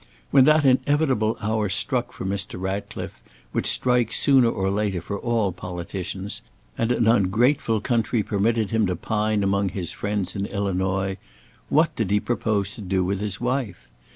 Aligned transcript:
When 0.31 0.45
that 0.45 0.65
inevitable 0.65 1.37
hour 1.43 1.69
struck 1.69 2.11
for 2.11 2.25
Mr. 2.25 2.59
Ratcliffe, 2.59 3.21
which 3.51 3.67
strikes 3.67 4.19
sooner 4.19 4.49
or 4.49 4.71
later 4.71 4.99
for 4.99 5.19
all 5.19 5.51
politicians, 5.51 6.41
and 6.75 6.91
an 6.91 7.07
ungrateful 7.07 7.81
country 7.81 8.23
permitted 8.23 8.71
him 8.71 8.87
to 8.87 8.95
pine 8.95 9.43
among 9.43 9.69
his 9.69 9.91
friends 9.91 10.35
in 10.35 10.47
Illinois, 10.47 11.17
what 11.69 11.95
did 11.95 12.09
he 12.09 12.19
propose 12.19 12.73
to 12.73 12.81
do 12.81 13.03
with 13.05 13.19
his 13.19 13.39
wife? 13.39 13.87